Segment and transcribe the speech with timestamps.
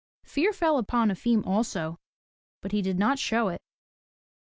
[0.23, 1.99] Fear fell upon Efim also,
[2.61, 3.61] but he did not show it.